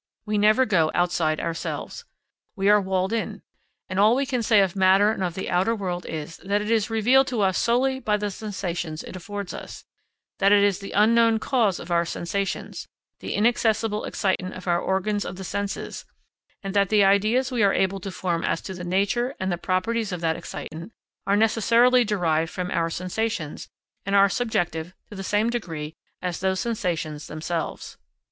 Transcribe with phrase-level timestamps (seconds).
[0.25, 2.05] We never go outside ourselves.
[2.55, 3.43] We are walled in.
[3.87, 6.71] And all we can say of matter and of the outer world is, that it
[6.71, 9.85] is revealed to us solely by the sensations it affords us,
[10.39, 12.87] that it is the unknown cause of our sensations,
[13.19, 16.03] the inaccessible excitant of our organs of the senses,
[16.63, 19.55] and that the ideas we are able to form as to the nature and the
[19.59, 20.89] properties of that excitant,
[21.27, 23.69] are necessarily derived from our sensations,
[24.03, 25.93] and are subjective to the same degree
[26.23, 27.97] as those sensations themselves.